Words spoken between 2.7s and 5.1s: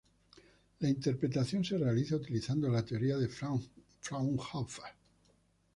teoría de Fraunhofer.